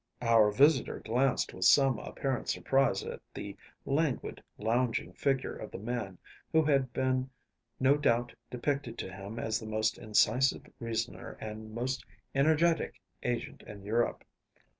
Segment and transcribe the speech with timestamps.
[0.23, 3.55] Our visitor glanced with some apparent surprise at the
[3.85, 6.17] languid, lounging figure of the man
[6.51, 7.29] who had been
[7.79, 12.03] no doubt depicted to him as the most incisive reasoner and most
[12.33, 14.23] energetic agent in Europe.